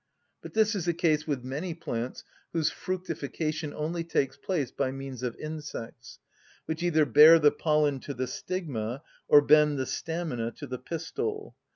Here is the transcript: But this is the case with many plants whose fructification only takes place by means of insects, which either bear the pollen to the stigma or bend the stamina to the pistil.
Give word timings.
But 0.41 0.55
this 0.55 0.73
is 0.73 0.85
the 0.85 0.95
case 0.95 1.27
with 1.27 1.43
many 1.43 1.75
plants 1.75 2.23
whose 2.53 2.71
fructification 2.71 3.71
only 3.71 4.03
takes 4.03 4.35
place 4.35 4.71
by 4.71 4.89
means 4.89 5.21
of 5.21 5.35
insects, 5.35 6.17
which 6.65 6.81
either 6.81 7.05
bear 7.05 7.37
the 7.37 7.51
pollen 7.51 7.99
to 7.99 8.15
the 8.15 8.25
stigma 8.25 9.03
or 9.27 9.41
bend 9.43 9.77
the 9.77 9.85
stamina 9.85 10.53
to 10.53 10.65
the 10.65 10.79
pistil. 10.79 11.55